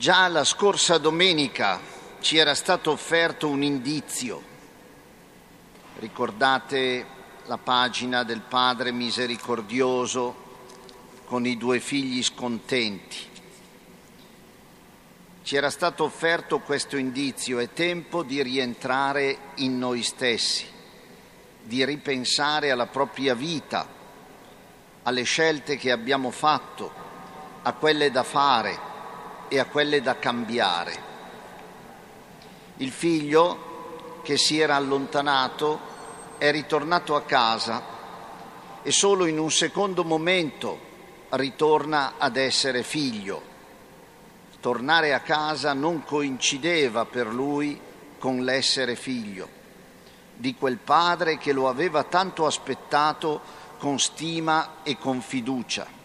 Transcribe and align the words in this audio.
Già 0.00 0.28
la 0.28 0.44
scorsa 0.44 0.96
domenica 0.96 1.78
ci 2.20 2.38
era 2.38 2.54
stato 2.54 2.90
offerto 2.90 3.48
un 3.48 3.62
indizio. 3.62 4.42
Ricordate 5.98 7.04
la 7.44 7.58
pagina 7.58 8.22
del 8.22 8.40
Padre 8.40 8.92
misericordioso 8.92 10.34
con 11.26 11.44
i 11.44 11.58
due 11.58 11.80
figli 11.80 12.22
scontenti. 12.22 13.18
Ci 15.42 15.54
era 15.54 15.68
stato 15.68 16.04
offerto 16.04 16.60
questo 16.60 16.96
indizio, 16.96 17.58
è 17.58 17.70
tempo 17.74 18.22
di 18.22 18.42
rientrare 18.42 19.36
in 19.56 19.76
noi 19.76 20.02
stessi, 20.02 20.64
di 21.62 21.84
ripensare 21.84 22.70
alla 22.70 22.86
propria 22.86 23.34
vita, 23.34 23.86
alle 25.02 25.24
scelte 25.24 25.76
che 25.76 25.90
abbiamo 25.90 26.30
fatto, 26.30 26.90
a 27.60 27.74
quelle 27.74 28.10
da 28.10 28.22
fare 28.22 28.88
e 29.50 29.58
a 29.58 29.66
quelle 29.66 30.00
da 30.00 30.18
cambiare. 30.18 31.08
Il 32.78 32.90
figlio 32.90 34.20
che 34.22 34.38
si 34.38 34.58
era 34.58 34.76
allontanato 34.76 35.78
è 36.38 36.50
ritornato 36.50 37.16
a 37.16 37.22
casa 37.22 37.82
e 38.82 38.92
solo 38.92 39.26
in 39.26 39.38
un 39.38 39.50
secondo 39.50 40.04
momento 40.04 40.78
ritorna 41.30 42.14
ad 42.16 42.36
essere 42.36 42.82
figlio. 42.84 43.42
Tornare 44.60 45.12
a 45.12 45.20
casa 45.20 45.74
non 45.74 46.04
coincideva 46.04 47.04
per 47.04 47.26
lui 47.26 47.78
con 48.18 48.44
l'essere 48.44 48.94
figlio 48.94 49.58
di 50.40 50.54
quel 50.54 50.78
padre 50.78 51.36
che 51.36 51.52
lo 51.52 51.68
aveva 51.68 52.04
tanto 52.04 52.46
aspettato 52.46 53.42
con 53.76 53.98
stima 53.98 54.76
e 54.82 54.96
con 54.96 55.20
fiducia. 55.20 55.99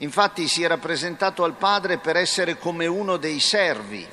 Infatti 0.00 0.46
si 0.46 0.62
era 0.62 0.78
presentato 0.78 1.42
al 1.42 1.54
padre 1.54 1.98
per 1.98 2.16
essere 2.16 2.56
come 2.56 2.86
uno 2.86 3.16
dei 3.16 3.40
servi, 3.40 4.06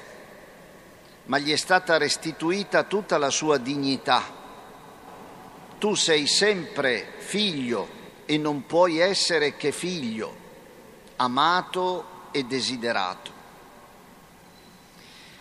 ma 1.25 1.38
gli 1.38 1.52
è 1.52 1.55
stata 1.55 1.97
restituita 1.97 2.83
tutta 2.83 3.19
la 3.19 3.30
sua 3.30 3.58
dignità. 3.58 4.23
Tu 5.77 5.94
sei 5.94 6.25
sempre 6.25 7.14
figlio 7.17 7.88
e 8.25 8.38
non 8.39 8.66
puoi 8.66 8.97
essere 8.97 9.55
che 9.58 9.72
figlio, 9.72 10.36
amato 11.17 12.30
e 12.31 12.44
desiderato. 12.45 13.31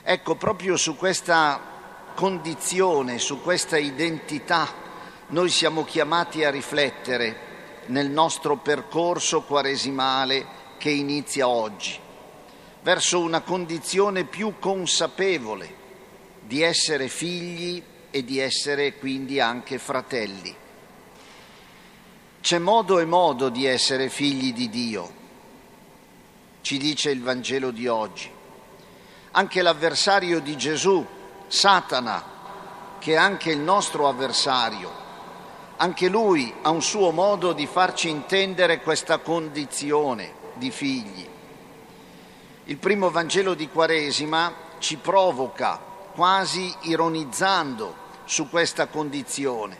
Ecco, 0.02 0.34
proprio 0.34 0.76
su 0.76 0.94
questa 0.96 1.58
condizione, 2.14 3.18
su 3.18 3.40
questa 3.40 3.78
identità, 3.78 4.68
noi 5.28 5.48
siamo 5.48 5.84
chiamati 5.84 6.44
a 6.44 6.50
riflettere 6.50 7.52
nel 7.86 8.10
nostro 8.10 8.56
percorso 8.56 9.42
quaresimale 9.42 10.62
che 10.78 10.90
inizia 10.90 11.48
oggi, 11.48 11.98
verso 12.82 13.20
una 13.20 13.40
condizione 13.40 14.24
più 14.24 14.54
consapevole 14.58 15.82
di 16.40 16.62
essere 16.62 17.08
figli 17.08 17.82
e 18.10 18.24
di 18.24 18.38
essere 18.38 18.96
quindi 18.96 19.40
anche 19.40 19.78
fratelli. 19.78 20.54
C'è 22.40 22.58
modo 22.58 22.98
e 22.98 23.04
modo 23.06 23.48
di 23.48 23.64
essere 23.64 24.10
figli 24.10 24.52
di 24.52 24.68
Dio, 24.68 25.12
ci 26.60 26.76
dice 26.78 27.10
il 27.10 27.22
Vangelo 27.22 27.70
di 27.70 27.86
oggi. 27.86 28.30
Anche 29.32 29.62
l'avversario 29.62 30.40
di 30.40 30.56
Gesù, 30.56 31.04
Satana, 31.48 32.22
che 32.98 33.12
è 33.12 33.16
anche 33.16 33.50
il 33.50 33.58
nostro 33.58 34.08
avversario, 34.08 35.03
anche 35.76 36.08
lui 36.08 36.52
ha 36.62 36.70
un 36.70 36.82
suo 36.82 37.10
modo 37.10 37.52
di 37.52 37.66
farci 37.66 38.08
intendere 38.08 38.80
questa 38.80 39.18
condizione 39.18 40.32
di 40.54 40.70
figli. 40.70 41.26
Il 42.64 42.76
primo 42.76 43.10
Vangelo 43.10 43.54
di 43.54 43.68
Quaresima 43.68 44.52
ci 44.78 44.96
provoca, 44.96 45.80
quasi 46.14 46.72
ironizzando, 46.82 48.02
su 48.24 48.48
questa 48.48 48.86
condizione. 48.86 49.76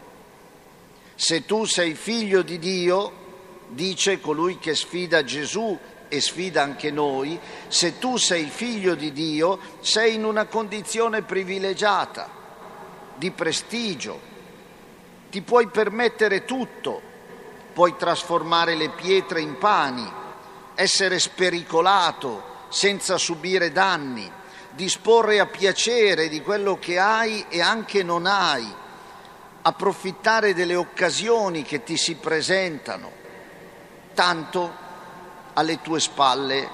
Se 1.14 1.44
tu 1.46 1.64
sei 1.64 1.94
figlio 1.94 2.42
di 2.42 2.58
Dio, 2.58 3.12
dice 3.68 4.20
colui 4.20 4.58
che 4.58 4.74
sfida 4.74 5.24
Gesù 5.24 5.78
e 6.08 6.20
sfida 6.20 6.62
anche 6.62 6.90
noi, 6.90 7.38
se 7.68 7.98
tu 7.98 8.16
sei 8.16 8.46
figlio 8.46 8.94
di 8.94 9.12
Dio, 9.12 9.58
sei 9.80 10.14
in 10.14 10.24
una 10.24 10.44
condizione 10.44 11.22
privilegiata, 11.22 12.28
di 13.16 13.30
prestigio, 13.30 14.32
ti 15.34 15.42
puoi 15.42 15.66
permettere 15.66 16.44
tutto, 16.44 17.02
puoi 17.72 17.96
trasformare 17.96 18.76
le 18.76 18.90
pietre 18.90 19.40
in 19.40 19.58
pani, 19.58 20.08
essere 20.76 21.18
spericolato 21.18 22.68
senza 22.68 23.18
subire 23.18 23.72
danni, 23.72 24.30
disporre 24.70 25.40
a 25.40 25.46
piacere 25.46 26.28
di 26.28 26.40
quello 26.40 26.78
che 26.78 27.00
hai 27.00 27.46
e 27.48 27.60
anche 27.60 28.04
non 28.04 28.26
hai, 28.26 28.64
approfittare 29.62 30.54
delle 30.54 30.76
occasioni 30.76 31.64
che 31.64 31.82
ti 31.82 31.96
si 31.96 32.14
presentano. 32.14 33.10
Tanto 34.14 34.72
alle 35.54 35.80
tue 35.80 35.98
spalle 35.98 36.70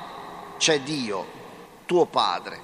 c'è 0.58 0.80
Dio, 0.80 1.26
tuo 1.86 2.04
Padre. 2.04 2.60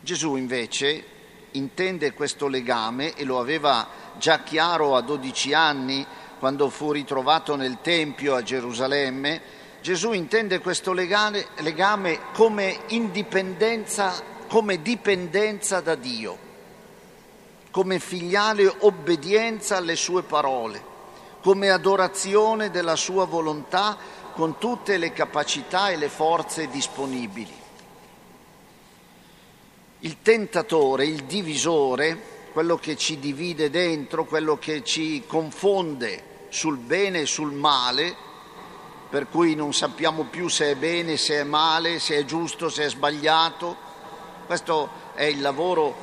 Gesù 0.00 0.34
invece 0.34 1.11
intende 1.52 2.12
questo 2.12 2.48
legame 2.48 3.14
e 3.14 3.24
lo 3.24 3.38
aveva 3.38 3.86
già 4.18 4.42
chiaro 4.42 4.96
a 4.96 5.00
12 5.00 5.52
anni 5.54 6.06
quando 6.38 6.68
fu 6.70 6.90
ritrovato 6.92 7.54
nel 7.54 7.78
Tempio 7.82 8.34
a 8.34 8.42
Gerusalemme, 8.42 9.40
Gesù 9.80 10.12
intende 10.12 10.58
questo 10.58 10.92
legame, 10.92 11.46
legame 11.58 12.18
come 12.34 12.80
indipendenza, 12.88 14.12
come 14.48 14.82
dipendenza 14.82 15.80
da 15.80 15.94
Dio, 15.94 16.36
come 17.70 17.98
filiale 17.98 18.72
obbedienza 18.80 19.76
alle 19.76 19.96
sue 19.96 20.22
parole, 20.22 20.82
come 21.42 21.70
adorazione 21.70 22.70
della 22.70 22.96
sua 22.96 23.24
volontà 23.24 23.96
con 24.32 24.58
tutte 24.58 24.98
le 24.98 25.12
capacità 25.12 25.90
e 25.90 25.96
le 25.96 26.08
forze 26.08 26.68
disponibili. 26.68 27.61
Il 30.04 30.16
tentatore, 30.20 31.06
il 31.06 31.22
divisore, 31.26 32.48
quello 32.52 32.76
che 32.76 32.96
ci 32.96 33.20
divide 33.20 33.70
dentro, 33.70 34.24
quello 34.24 34.58
che 34.58 34.82
ci 34.82 35.22
confonde 35.28 36.46
sul 36.48 36.78
bene 36.78 37.20
e 37.20 37.26
sul 37.26 37.52
male, 37.52 38.12
per 39.08 39.28
cui 39.28 39.54
non 39.54 39.72
sappiamo 39.72 40.24
più 40.24 40.48
se 40.48 40.72
è 40.72 40.74
bene, 40.74 41.16
se 41.16 41.38
è 41.38 41.44
male, 41.44 42.00
se 42.00 42.16
è 42.16 42.24
giusto, 42.24 42.68
se 42.68 42.86
è 42.86 42.88
sbagliato. 42.88 43.76
Questo 44.44 44.88
è 45.14 45.22
il 45.22 45.40
lavoro 45.40 45.94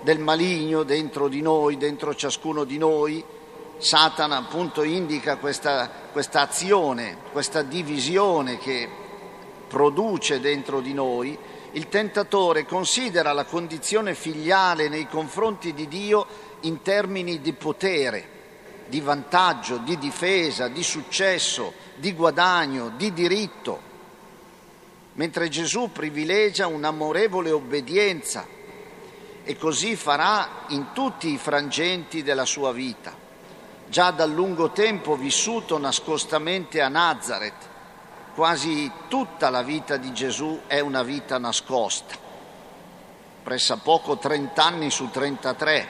del 0.00 0.18
maligno 0.18 0.82
dentro 0.82 1.28
di 1.28 1.40
noi, 1.40 1.76
dentro 1.76 2.12
ciascuno 2.12 2.64
di 2.64 2.76
noi. 2.76 3.24
Satana 3.78 4.36
appunto 4.36 4.82
indica 4.82 5.36
questa, 5.36 5.88
questa 6.10 6.40
azione, 6.40 7.18
questa 7.30 7.62
divisione 7.62 8.58
che 8.58 8.88
produce 9.68 10.40
dentro 10.40 10.80
di 10.80 10.92
noi 10.92 11.38
il 11.74 11.88
tentatore 11.88 12.66
considera 12.66 13.32
la 13.32 13.44
condizione 13.44 14.14
filiale 14.14 14.88
nei 14.88 15.08
confronti 15.08 15.74
di 15.74 15.88
Dio 15.88 16.26
in 16.60 16.82
termini 16.82 17.40
di 17.40 17.52
potere, 17.52 18.28
di 18.86 19.00
vantaggio, 19.00 19.78
di 19.78 19.98
difesa, 19.98 20.68
di 20.68 20.84
successo, 20.84 21.72
di 21.96 22.12
guadagno, 22.12 22.92
di 22.96 23.12
diritto, 23.12 23.80
mentre 25.14 25.48
Gesù 25.48 25.90
privilegia 25.90 26.68
un'amorevole 26.68 27.50
obbedienza 27.50 28.46
e 29.42 29.56
così 29.56 29.96
farà 29.96 30.66
in 30.68 30.92
tutti 30.92 31.32
i 31.32 31.38
frangenti 31.38 32.22
della 32.22 32.46
sua 32.46 32.72
vita. 32.72 33.22
Già 33.88 34.12
da 34.12 34.26
lungo 34.26 34.70
tempo 34.70 35.16
vissuto 35.16 35.76
nascostamente 35.78 36.80
a 36.80 36.88
Nazareth, 36.88 37.68
Quasi 38.34 38.90
tutta 39.06 39.48
la 39.48 39.62
vita 39.62 39.96
di 39.96 40.12
Gesù 40.12 40.62
è 40.66 40.80
una 40.80 41.04
vita 41.04 41.38
nascosta, 41.38 42.16
pressappoco 43.44 44.18
30 44.18 44.64
anni 44.64 44.90
su 44.90 45.08
33. 45.08 45.86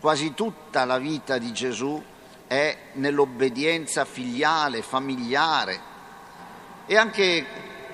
Quasi 0.00 0.34
tutta 0.34 0.84
la 0.84 0.98
vita 0.98 1.38
di 1.38 1.52
Gesù 1.52 2.02
è 2.48 2.76
nell'obbedienza 2.94 4.04
filiale, 4.04 4.82
familiare 4.82 5.80
e 6.86 6.96
anche 6.96 7.46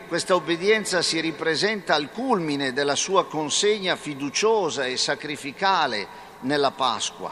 questa 0.09 0.35
obbedienza 0.35 1.03
si 1.03 1.21
ripresenta 1.21 1.95
al 1.95 2.11
culmine 2.11 2.73
della 2.73 2.97
sua 2.97 3.27
consegna 3.27 3.95
fiduciosa 3.95 4.87
e 4.87 4.97
sacrificale 4.97 6.07
nella 6.41 6.71
Pasqua. 6.71 7.31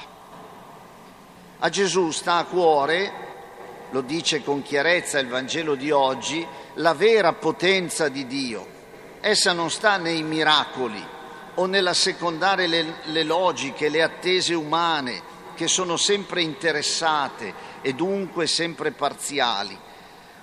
A 1.61 1.69
Gesù 1.71 2.11
sta 2.11 2.37
a 2.37 2.45
cuore 2.45 3.31
lo 3.93 4.01
dice 4.01 4.43
con 4.43 4.63
chiarezza 4.63 5.19
il 5.19 5.29
Vangelo 5.29 5.75
di 5.75 5.91
oggi, 5.91 6.47
la 6.75 6.95
vera 6.95 7.35
potenza 7.35 8.09
di 8.09 8.27
Dio. 8.27 8.67
Essa 9.21 9.53
non 9.53 9.71
sta 9.71 9.99
nei 9.99 10.23
miracoli 10.23 11.03
o 11.55 11.67
nell'assecondare 11.67 12.67
le, 12.67 12.95
le 13.05 13.23
logiche, 13.23 13.91
le 13.91 14.03
attese 14.03 14.55
umane, 14.55 15.31
che 15.55 15.69
sono 15.69 15.99
sempre 15.99 16.41
interessate 16.41 17.55
e 17.83 17.93
dunque 17.93 18.47
sempre 18.47 18.93
parziali. 18.93 19.79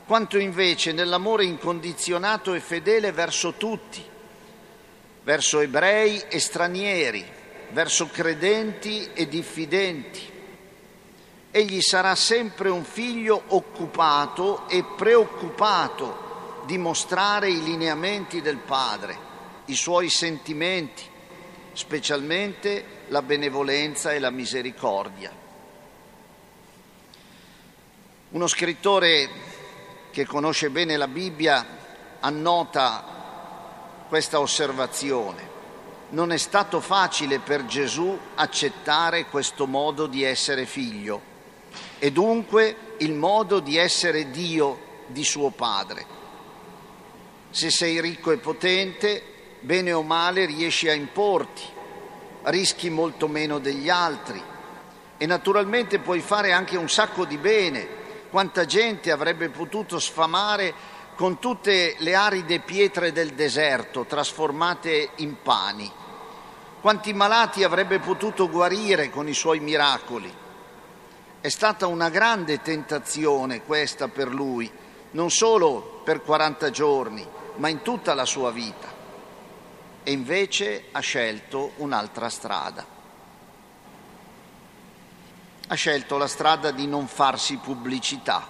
quanto 0.06 0.40
invece 0.40 0.92
nell'amore 0.92 1.44
incondizionato 1.44 2.56
e 2.56 2.60
fedele 2.60 3.12
verso 3.12 3.54
tutti, 3.54 4.04
verso 5.24 5.60
ebrei 5.60 6.24
e 6.30 6.40
stranieri, 6.40 7.24
verso 7.69 8.07
credenti 8.07 9.10
e 9.13 9.28
diffidenti. 9.28 10.38
Egli 11.60 11.82
sarà 11.82 12.16
sempre 12.16 12.70
un 12.70 12.86
figlio 12.86 13.44
occupato 13.48 14.66
e 14.70 14.82
preoccupato 14.96 16.62
di 16.66 16.78
mostrare 16.78 17.50
i 17.50 17.62
lineamenti 17.62 18.42
del 18.42 18.60
Padre, 18.60 19.18
i 19.66 19.76
suoi 19.76 20.08
sentimenti, 20.08 21.04
specialmente 21.74 23.04
la 23.08 23.22
benevolenza 23.22 24.14
e 24.14 24.20
la 24.20 24.30
misericordia. 24.30 25.34
Uno 28.30 28.48
scrittore 28.48 29.30
che 30.12 30.26
conosce 30.26 30.70
bene 30.70 30.96
la 30.96 31.10
Bibbia 31.10 31.68
annota 32.22 34.06
questa 34.08 34.40
osservazione. 34.40 35.50
Non 36.12 36.32
è 36.32 36.38
stato 36.38 36.80
facile 36.80 37.40
per 37.40 37.66
Gesù 37.66 38.18
accettare 38.36 39.26
questo 39.26 39.68
modo 39.68 40.08
di 40.08 40.24
essere 40.24 40.66
figlio 40.66 41.29
e 42.00 42.12
dunque 42.12 42.96
il 42.98 43.13
modo 43.13 43.60
di 43.60 43.78
essere 43.78 44.31
Dio 44.31 44.88
di 45.07 45.24
suo 45.24 45.50
Padre. 45.50 46.18
Se 47.50 47.69
sei 47.69 48.00
ricco 48.00 48.31
e 48.31 48.38
potente, 48.38 49.24
bene 49.60 49.92
o 49.92 50.01
male 50.01 50.46
riesci 50.46 50.88
a 50.88 50.94
importi, 50.94 51.63
rischi 52.44 52.90
molto 52.90 53.28
meno 53.28 53.60
degli 53.60 53.90
altri 53.90 54.42
e 55.18 55.25
naturalmente 55.25 56.00
puoi 56.00 56.22
fare 56.22 56.54
anche 56.54 56.78
un 56.78 56.90
sacco 56.90 57.25
di 57.25 57.38
bene. 57.38 57.98
Quanta 58.30 58.66
gente 58.66 59.12
avrebbe 59.12 59.50
potuto 59.50 60.00
sfamare 60.00 60.74
con 61.16 61.40
tutte 61.40 61.96
le 61.98 62.16
aride 62.16 62.60
pietre 62.60 63.12
del 63.12 63.34
deserto 63.34 64.06
trasformate 64.06 65.10
in 65.16 65.42
pani? 65.42 65.92
Quanti 66.80 67.12
malati 67.12 67.63
avrebbe 67.63 68.00
potuto 68.00 68.50
guarire 68.50 69.10
con 69.10 69.28
i 69.28 69.34
suoi 69.34 69.60
miracoli? 69.60 70.48
È 71.41 71.50
stata 71.50 71.88
una 71.88 72.09
grande 72.09 72.62
tentazione 72.62 73.63
questa 73.63 74.07
per 74.07 74.27
lui, 74.33 74.69
non 75.12 75.30
solo 75.30 76.01
per 76.03 76.21
40 76.21 76.69
giorni, 76.69 77.25
ma 77.56 77.69
in 77.69 77.81
tutta 77.81 78.13
la 78.13 78.25
sua 78.25 78.51
vita 78.51 78.97
e 80.03 80.12
invece 80.12 80.86
ha 80.91 81.00
scelto 81.01 81.74
un'altra 81.77 82.30
strada. 82.30 82.83
Ha 85.68 85.75
scelto 85.75 86.18
la 86.18 86.27
strada 86.27 86.71
di 86.71 86.88
non 86.88 87.07
farsi 87.07 87.57
pubblicità. 87.57 88.47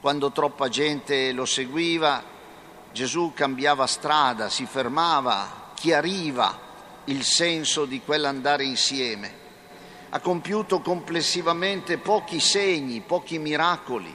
Quando 0.00 0.30
troppa 0.30 0.68
gente 0.68 1.32
lo 1.32 1.44
seguiva, 1.44 2.22
Gesù 2.92 3.32
cambiava 3.34 3.88
strada, 3.88 4.48
si 4.48 4.66
fermava, 4.66 5.72
chiariva 5.74 6.66
il 7.06 7.24
senso 7.24 7.84
di 7.84 8.00
quell'andare 8.00 8.62
insieme. 8.62 9.46
Ha 10.10 10.20
compiuto 10.20 10.80
complessivamente 10.80 11.98
pochi 11.98 12.40
segni, 12.40 13.00
pochi 13.00 13.38
miracoli, 13.38 14.14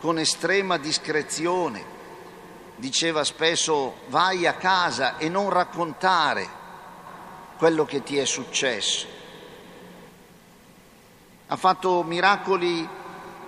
con 0.00 0.18
estrema 0.18 0.78
discrezione 0.78 1.96
diceva 2.78 3.24
spesso 3.24 3.96
vai 4.06 4.46
a 4.46 4.54
casa 4.54 5.18
e 5.18 5.28
non 5.28 5.50
raccontare 5.50 6.48
quello 7.56 7.84
che 7.84 8.02
ti 8.02 8.16
è 8.16 8.24
successo. 8.24 9.06
Ha 11.48 11.56
fatto 11.56 12.02
miracoli 12.04 12.88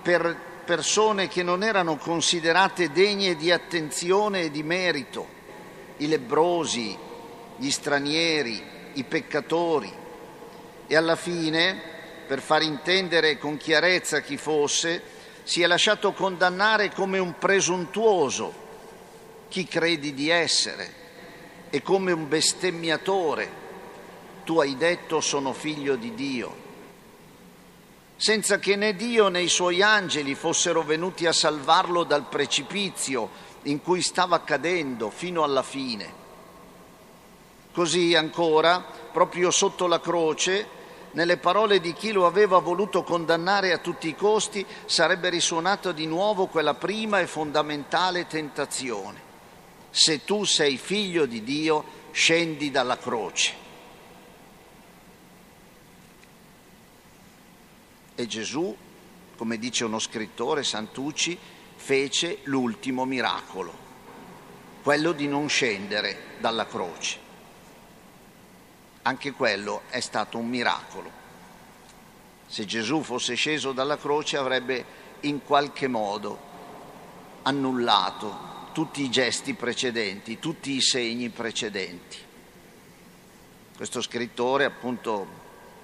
per 0.03 0.37
persone 0.65 1.29
che 1.29 1.43
non 1.43 1.63
erano 1.63 1.97
considerate 1.97 2.91
degne 2.91 3.37
di 3.37 3.53
attenzione 3.53 4.43
e 4.43 4.51
di 4.51 4.63
merito, 4.63 5.27
i 5.99 6.09
lebrosi, 6.09 6.97
gli 7.57 7.71
stranieri, 7.71 8.63
i 8.95 9.05
peccatori. 9.05 9.93
E 10.93 10.97
alla 10.97 11.15
fine, 11.15 11.81
per 12.27 12.41
far 12.41 12.63
intendere 12.63 13.39
con 13.39 13.57
chiarezza 13.57 14.23
chi 14.23 14.37
fosse, 14.37 15.01
si 15.45 15.63
è 15.63 15.69
lasciato 15.69 16.13
condannare 16.13 16.91
come 16.91 17.21
un 17.21 17.39
presuntuoso 17.39 18.53
chi 19.47 19.69
credi 19.69 20.15
di 20.15 20.31
essere 20.31 20.93
e 21.71 21.81
come 21.81 22.11
un 22.11 22.27
bestemmiatore 22.27 23.49
tu 24.43 24.59
hai 24.59 24.77
detto 24.77 25.21
sono 25.21 25.53
figlio 25.53 25.95
di 25.95 26.13
Dio, 26.13 26.57
senza 28.17 28.59
che 28.59 28.75
né 28.75 28.97
Dio 28.97 29.29
né 29.29 29.43
i 29.43 29.49
suoi 29.49 29.83
angeli 29.83 30.35
fossero 30.35 30.83
venuti 30.83 31.25
a 31.25 31.33
salvarlo 31.33 32.03
dal 32.03 32.27
precipizio 32.29 33.31
in 33.63 33.81
cui 33.81 34.03
stava 34.03 34.43
cadendo 34.43 35.09
fino 35.11 35.45
alla 35.45 35.63
fine. 35.63 36.19
Così 37.73 38.17
ancora, 38.17 38.85
proprio 39.13 39.53
sotto 39.53 39.87
la 39.87 40.01
croce, 40.01 40.79
nelle 41.13 41.37
parole 41.37 41.81
di 41.81 41.93
chi 41.93 42.13
lo 42.13 42.27
aveva 42.27 42.59
voluto 42.59 43.03
condannare 43.03 43.73
a 43.73 43.79
tutti 43.79 44.09
i 44.09 44.15
costi, 44.15 44.65
sarebbe 44.85 45.29
risuonata 45.29 45.93
di 45.93 46.07
nuovo 46.07 46.47
quella 46.47 46.75
prima 46.75 47.21
e 47.21 47.27
fondamentale 47.27 48.27
tentazione 48.27 49.29
se 49.91 50.25
tu 50.25 50.45
sei 50.45 50.79
figlio 50.79 51.27
di 51.27 51.43
Dio, 51.43 51.99
scendi 52.13 52.71
dalla 52.71 52.97
croce. 52.97 53.55
E 58.15 58.27
Gesù, 58.27 58.77
come 59.37 59.59
dice 59.59 59.85
uno 59.85 59.99
scrittore, 59.99 60.63
Santucci, 60.63 61.37
fece 61.75 62.39
l'ultimo 62.45 63.05
miracolo, 63.05 63.73
quello 64.83 65.13
di 65.13 65.27
non 65.27 65.49
scendere 65.49 66.37
dalla 66.39 66.67
croce. 66.67 67.29
Anche 69.11 69.33
quello 69.33 69.83
è 69.89 69.99
stato 69.99 70.39
un 70.39 70.49
miracolo. 70.49 71.11
Se 72.47 72.65
Gesù 72.65 73.03
fosse 73.03 73.35
sceso 73.35 73.73
dalla 73.73 73.99
croce 73.99 74.37
avrebbe 74.37 74.85
in 75.23 75.43
qualche 75.43 75.89
modo 75.89 76.39
annullato 77.43 78.69
tutti 78.73 79.03
i 79.03 79.11
gesti 79.11 79.55
precedenti, 79.55 80.39
tutti 80.39 80.77
i 80.77 80.81
segni 80.81 81.29
precedenti. 81.29 82.19
Questo 83.77 84.01
scrittore, 84.01 84.65
appunto, 84.65 85.27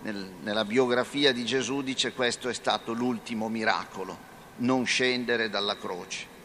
nel, 0.02 0.34
nella 0.42 0.64
biografia 0.64 1.32
di 1.32 1.44
Gesù 1.44 1.82
dice 1.82 2.12
questo 2.12 2.48
è 2.48 2.54
stato 2.54 2.92
l'ultimo 2.92 3.48
miracolo, 3.48 4.16
non 4.58 4.84
scendere 4.84 5.50
dalla 5.50 5.76
croce. 5.76 6.35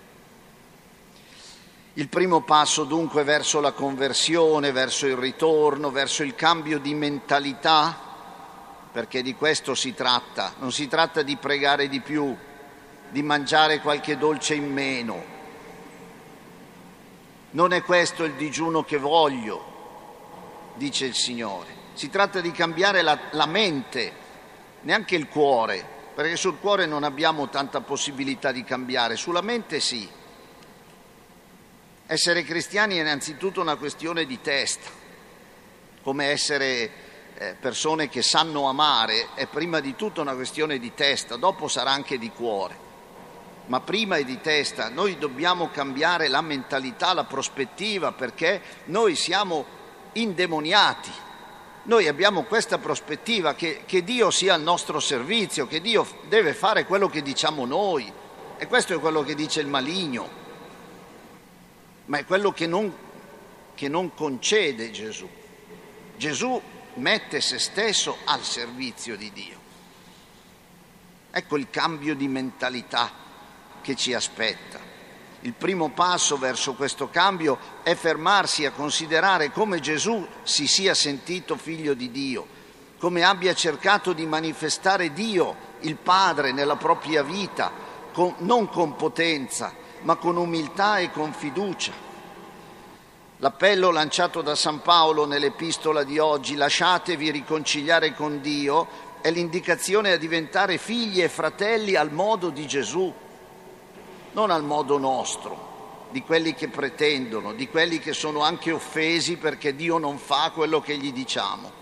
Il 1.95 2.07
primo 2.07 2.41
passo 2.41 2.85
dunque 2.85 3.23
verso 3.23 3.59
la 3.59 3.73
conversione, 3.73 4.71
verso 4.71 5.07
il 5.07 5.17
ritorno, 5.17 5.91
verso 5.91 6.23
il 6.23 6.35
cambio 6.35 6.79
di 6.79 6.93
mentalità, 6.93 7.97
perché 8.89 9.21
di 9.21 9.35
questo 9.35 9.75
si 9.75 9.93
tratta, 9.93 10.53
non 10.59 10.71
si 10.71 10.87
tratta 10.87 11.21
di 11.21 11.35
pregare 11.35 11.89
di 11.89 11.99
più, 11.99 12.33
di 13.09 13.21
mangiare 13.21 13.81
qualche 13.81 14.17
dolce 14.17 14.53
in 14.53 14.71
meno, 14.71 15.23
non 17.51 17.73
è 17.73 17.81
questo 17.83 18.23
il 18.23 18.33
digiuno 18.33 18.83
che 18.83 18.97
voglio, 18.97 20.73
dice 20.75 21.05
il 21.05 21.15
Signore. 21.15 21.79
Si 21.93 22.09
tratta 22.09 22.39
di 22.39 22.51
cambiare 22.51 23.01
la, 23.01 23.19
la 23.31 23.45
mente, 23.45 24.13
neanche 24.81 25.17
il 25.17 25.27
cuore, 25.27 25.85
perché 26.15 26.37
sul 26.37 26.57
cuore 26.57 26.85
non 26.85 27.03
abbiamo 27.03 27.49
tanta 27.49 27.81
possibilità 27.81 28.53
di 28.53 28.63
cambiare, 28.63 29.17
sulla 29.17 29.41
mente 29.41 29.81
sì. 29.81 30.19
Essere 32.11 32.43
cristiani 32.43 32.97
è 32.97 32.99
innanzitutto 32.99 33.61
una 33.61 33.77
questione 33.77 34.25
di 34.25 34.41
testa, 34.41 34.89
come 36.03 36.25
essere 36.25 36.91
eh, 37.35 37.55
persone 37.57 38.09
che 38.09 38.21
sanno 38.21 38.67
amare 38.67 39.29
è 39.33 39.47
prima 39.47 39.79
di 39.79 39.95
tutto 39.95 40.19
una 40.19 40.35
questione 40.35 40.77
di 40.77 40.93
testa, 40.93 41.37
dopo 41.37 41.69
sarà 41.69 41.91
anche 41.91 42.17
di 42.17 42.29
cuore 42.29 42.89
ma 43.67 43.79
prima 43.79 44.17
è 44.17 44.25
di 44.25 44.41
testa. 44.41 44.89
Noi 44.89 45.17
dobbiamo 45.17 45.69
cambiare 45.69 46.27
la 46.27 46.41
mentalità, 46.41 47.13
la 47.13 47.23
prospettiva, 47.23 48.11
perché 48.11 48.61
noi 48.85 49.15
siamo 49.15 49.63
indemoniati. 50.11 51.11
Noi 51.83 52.09
abbiamo 52.09 52.43
questa 52.43 52.77
prospettiva 52.77 53.53
che, 53.53 53.83
che 53.85 54.03
Dio 54.03 54.31
sia 54.31 54.55
al 54.55 54.61
nostro 54.61 54.99
servizio, 54.99 55.65
che 55.65 55.79
Dio 55.79 56.05
deve 56.27 56.53
fare 56.53 56.85
quello 56.85 57.07
che 57.07 57.21
diciamo 57.21 57.65
noi. 57.65 58.11
E 58.57 58.67
questo 58.67 58.93
è 58.93 58.99
quello 58.99 59.23
che 59.23 59.35
dice 59.35 59.61
il 59.61 59.67
maligno, 59.67 60.40
ma 62.11 62.17
è 62.17 62.25
quello 62.25 62.51
che 62.51 62.67
non, 62.67 62.93
che 63.73 63.87
non 63.87 64.13
concede 64.13 64.91
Gesù. 64.91 65.29
Gesù 66.17 66.61
mette 66.95 67.39
se 67.39 67.57
stesso 67.57 68.17
al 68.25 68.43
servizio 68.43 69.15
di 69.15 69.31
Dio. 69.31 69.57
Ecco 71.31 71.55
il 71.55 71.69
cambio 71.69 72.13
di 72.13 72.27
mentalità 72.27 73.09
che 73.79 73.95
ci 73.95 74.13
aspetta. 74.13 74.77
Il 75.39 75.53
primo 75.53 75.91
passo 75.91 76.37
verso 76.37 76.73
questo 76.73 77.09
cambio 77.09 77.57
è 77.81 77.95
fermarsi 77.95 78.65
a 78.65 78.71
considerare 78.71 79.53
come 79.53 79.79
Gesù 79.79 80.27
si 80.43 80.67
sia 80.67 80.93
sentito 80.93 81.55
figlio 81.55 81.93
di 81.93 82.11
Dio, 82.11 82.45
come 82.99 83.23
abbia 83.23 83.53
cercato 83.53 84.11
di 84.11 84.25
manifestare 84.25 85.13
Dio, 85.13 85.55
il 85.79 85.95
Padre, 85.95 86.51
nella 86.51 86.75
propria 86.75 87.23
vita, 87.23 87.71
con, 88.11 88.35
non 88.39 88.67
con 88.67 88.97
potenza, 88.97 89.79
ma 90.01 90.15
con 90.15 90.37
umiltà 90.37 90.99
e 90.99 91.11
con 91.11 91.33
fiducia. 91.33 92.09
L'appello 93.37 93.89
lanciato 93.91 94.41
da 94.41 94.55
San 94.55 94.81
Paolo 94.81 95.25
nell'epistola 95.25 96.03
di 96.03 96.19
oggi, 96.19 96.55
lasciatevi 96.55 97.31
riconciliare 97.31 98.13
con 98.13 98.39
Dio, 98.39 98.87
è 99.21 99.31
l'indicazione 99.31 100.11
a 100.11 100.17
diventare 100.17 100.77
figli 100.77 101.21
e 101.21 101.29
fratelli 101.29 101.95
al 101.95 102.11
modo 102.11 102.49
di 102.49 102.67
Gesù, 102.67 103.11
non 104.33 104.51
al 104.51 104.63
modo 104.63 104.97
nostro, 104.97 106.07
di 106.11 106.21
quelli 106.21 106.53
che 106.53 106.67
pretendono, 106.67 107.53
di 107.53 107.67
quelli 107.67 107.99
che 107.99 108.13
sono 108.13 108.41
anche 108.41 108.71
offesi 108.71 109.37
perché 109.37 109.75
Dio 109.75 109.97
non 109.97 110.17
fa 110.17 110.51
quello 110.53 110.81
che 110.81 110.97
gli 110.97 111.11
diciamo. 111.11 111.79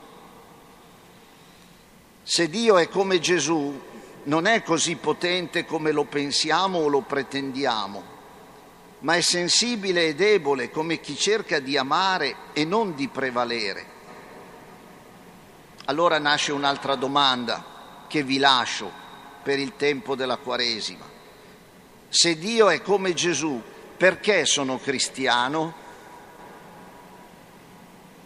Se 2.23 2.47
Dio 2.49 2.77
è 2.77 2.87
come 2.89 3.19
Gesù, 3.19 3.81
non 4.23 4.45
è 4.45 4.63
così 4.63 4.95
potente 4.95 5.65
come 5.65 5.91
lo 5.91 6.03
pensiamo 6.03 6.79
o 6.79 6.87
lo 6.87 7.01
pretendiamo, 7.01 8.03
ma 8.99 9.15
è 9.15 9.21
sensibile 9.21 10.07
e 10.07 10.15
debole 10.15 10.69
come 10.69 10.99
chi 10.99 11.15
cerca 11.15 11.59
di 11.59 11.77
amare 11.77 12.35
e 12.53 12.65
non 12.65 12.95
di 12.95 13.07
prevalere. 13.07 13.97
Allora 15.85 16.19
nasce 16.19 16.51
un'altra 16.51 16.95
domanda 16.95 18.05
che 18.07 18.23
vi 18.23 18.37
lascio 18.37 18.91
per 19.41 19.57
il 19.57 19.75
tempo 19.75 20.15
della 20.15 20.37
Quaresima. 20.37 21.05
Se 22.09 22.37
Dio 22.37 22.69
è 22.69 22.81
come 22.81 23.13
Gesù, 23.13 23.61
perché 23.97 24.45
sono 24.45 24.77
cristiano? 24.77 25.73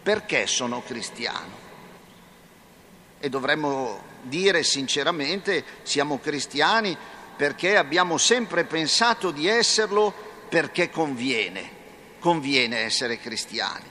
Perché 0.02 0.46
sono 0.46 0.82
cristiano? 0.82 1.62
E 3.18 3.28
dovremmo 3.28 4.12
dire 4.24 4.62
sinceramente 4.62 5.64
siamo 5.82 6.18
cristiani 6.18 6.96
perché 7.36 7.76
abbiamo 7.76 8.16
sempre 8.18 8.64
pensato 8.64 9.30
di 9.30 9.46
esserlo 9.46 10.12
perché 10.48 10.90
conviene, 10.90 11.68
conviene 12.20 12.78
essere 12.78 13.18
cristiani, 13.18 13.84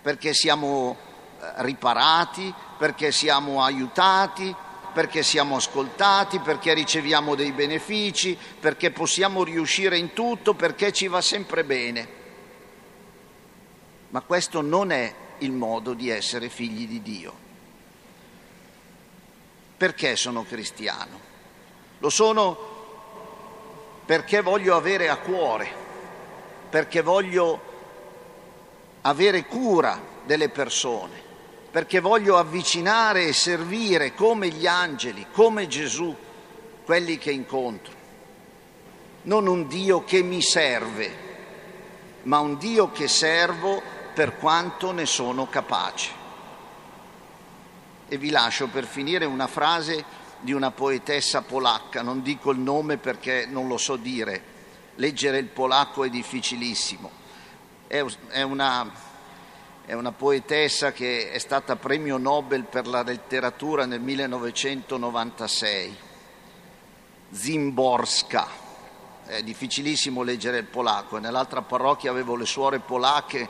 perché 0.00 0.32
siamo 0.32 0.96
eh, 1.40 1.52
riparati, 1.56 2.54
perché 2.78 3.10
siamo 3.10 3.62
aiutati, 3.62 4.54
perché 4.92 5.22
siamo 5.22 5.56
ascoltati, 5.56 6.38
perché 6.38 6.72
riceviamo 6.72 7.34
dei 7.34 7.52
benefici, 7.52 8.38
perché 8.60 8.90
possiamo 8.90 9.42
riuscire 9.42 9.98
in 9.98 10.12
tutto, 10.12 10.54
perché 10.54 10.92
ci 10.92 11.08
va 11.08 11.20
sempre 11.20 11.64
bene. 11.64 12.16
Ma 14.10 14.20
questo 14.20 14.60
non 14.60 14.92
è 14.92 15.12
il 15.38 15.52
modo 15.52 15.94
di 15.94 16.08
essere 16.08 16.48
figli 16.48 16.86
di 16.86 17.02
Dio. 17.02 17.47
Perché 19.78 20.16
sono 20.16 20.44
cristiano? 20.44 21.20
Lo 22.00 22.10
sono 22.10 22.76
perché 24.04 24.40
voglio 24.40 24.74
avere 24.74 25.08
a 25.08 25.18
cuore, 25.18 25.70
perché 26.68 27.00
voglio 27.00 27.60
avere 29.02 29.44
cura 29.44 30.00
delle 30.24 30.48
persone, 30.48 31.22
perché 31.70 32.00
voglio 32.00 32.38
avvicinare 32.38 33.26
e 33.26 33.32
servire 33.32 34.14
come 34.14 34.48
gli 34.48 34.66
angeli, 34.66 35.26
come 35.30 35.68
Gesù, 35.68 36.16
quelli 36.84 37.16
che 37.18 37.30
incontro. 37.30 37.92
Non 39.22 39.46
un 39.46 39.68
Dio 39.68 40.02
che 40.02 40.22
mi 40.22 40.42
serve, 40.42 41.16
ma 42.22 42.40
un 42.40 42.58
Dio 42.58 42.90
che 42.90 43.06
servo 43.06 43.80
per 44.12 44.38
quanto 44.38 44.90
ne 44.90 45.06
sono 45.06 45.46
capace. 45.48 46.17
E 48.08 48.16
vi 48.16 48.30
lascio 48.30 48.68
per 48.68 48.86
finire 48.86 49.24
una 49.26 49.46
frase 49.46 50.04
di 50.40 50.52
una 50.52 50.70
poetessa 50.70 51.42
polacca, 51.42 52.02
non 52.02 52.22
dico 52.22 52.50
il 52.50 52.58
nome 52.58 52.96
perché 52.96 53.46
non 53.46 53.68
lo 53.68 53.76
so 53.76 53.96
dire, 53.96 54.42
leggere 54.94 55.38
il 55.38 55.46
polacco 55.46 56.04
è 56.04 56.08
difficilissimo. 56.08 57.10
È 57.86 58.42
una 58.42 59.06
è 59.88 59.94
una 59.94 60.12
poetessa 60.12 60.92
che 60.92 61.30
è 61.30 61.38
stata 61.38 61.76
premio 61.76 62.18
Nobel 62.18 62.64
per 62.64 62.86
la 62.86 63.02
letteratura 63.02 63.86
nel 63.86 64.02
1996, 64.02 65.96
Zimborska. 67.30 68.46
È 69.24 69.42
difficilissimo 69.42 70.22
leggere 70.22 70.58
il 70.58 70.66
polacco, 70.66 71.16
nell'altra 71.16 71.62
parrocchia 71.62 72.10
avevo 72.10 72.36
le 72.36 72.44
suore 72.44 72.80
polacche, 72.80 73.48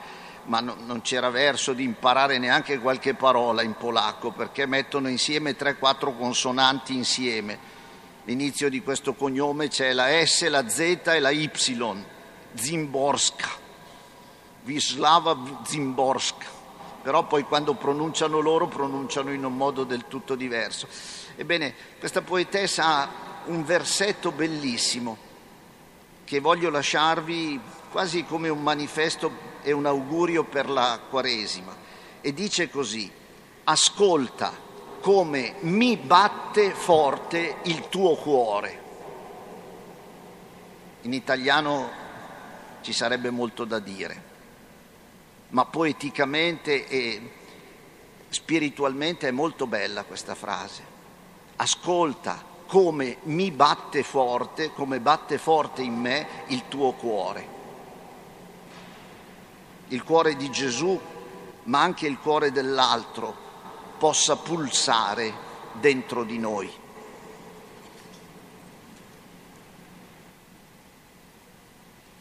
ma 0.48 0.60
no, 0.60 0.76
non 0.84 1.00
c'era 1.00 1.30
verso 1.30 1.72
di 1.72 1.84
imparare 1.84 2.38
neanche 2.38 2.78
qualche 2.78 3.14
parola 3.14 3.62
in 3.62 3.74
polacco, 3.74 4.32
perché 4.32 4.66
mettono 4.66 5.08
insieme 5.08 5.56
3-4 5.56 6.16
consonanti 6.16 6.94
insieme. 6.94 7.76
L'inizio 8.24 8.68
di 8.68 8.82
questo 8.82 9.14
cognome 9.14 9.68
c'è 9.68 9.92
la 9.92 10.08
S, 10.24 10.46
la 10.48 10.68
Z 10.68 11.00
e 11.04 11.20
la 11.20 11.30
Y, 11.30 11.50
Zimborska 12.54 13.66
Wisława 14.68 15.62
Zimborsk, 15.64 16.44
però 17.02 17.26
poi 17.26 17.44
quando 17.44 17.72
pronunciano 17.72 18.40
loro 18.40 18.68
pronunciano 18.68 19.32
in 19.32 19.42
un 19.44 19.56
modo 19.56 19.84
del 19.84 20.04
tutto 20.08 20.34
diverso. 20.34 20.86
Ebbene, 21.36 21.74
questa 21.98 22.20
poetessa 22.20 22.84
ha 22.84 23.08
un 23.46 23.64
versetto 23.64 24.30
bellissimo 24.30 25.16
che 26.24 26.40
voglio 26.40 26.68
lasciarvi 26.68 27.58
quasi 27.90 28.24
come 28.24 28.50
un 28.50 28.62
manifesto 28.62 29.47
e 29.62 29.72
un 29.72 29.86
augurio 29.86 30.44
per 30.44 30.68
la 30.68 31.00
Quaresima 31.08 31.74
e 32.20 32.32
dice 32.32 32.68
così, 32.70 33.10
ascolta 33.64 34.52
come 35.00 35.54
mi 35.60 35.96
batte 35.96 36.70
forte 36.70 37.56
il 37.64 37.88
tuo 37.88 38.16
cuore. 38.16 38.86
In 41.02 41.12
italiano 41.12 41.90
ci 42.82 42.92
sarebbe 42.92 43.30
molto 43.30 43.64
da 43.64 43.78
dire 43.78 44.28
ma 45.50 45.64
poeticamente 45.64 46.86
e 46.86 47.30
spiritualmente 48.28 49.28
è 49.28 49.30
molto 49.30 49.66
bella 49.66 50.04
questa 50.04 50.34
frase. 50.34 50.96
Ascolta 51.56 52.44
come 52.66 53.18
mi 53.24 53.50
batte 53.50 54.02
forte, 54.02 54.72
come 54.72 55.00
batte 55.00 55.38
forte 55.38 55.82
in 55.82 55.94
me 55.94 56.26
il 56.48 56.64
tuo 56.68 56.92
cuore. 56.92 57.56
Il 59.88 60.04
cuore 60.04 60.36
di 60.36 60.50
Gesù, 60.50 61.00
ma 61.64 61.80
anche 61.80 62.06
il 62.06 62.18
cuore 62.18 62.52
dell'altro, 62.52 63.34
possa 63.98 64.36
pulsare 64.36 65.32
dentro 65.72 66.24
di 66.24 66.38
noi. 66.38 66.70